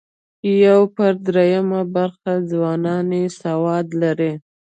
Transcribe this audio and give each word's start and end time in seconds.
یو 0.65 0.81
پر 0.95 1.13
درېیمه 1.27 1.81
برخه 1.95 2.31
ځوانان 2.51 3.07
یې 3.19 3.23
سواد 3.41 3.87
لري. 4.01 4.33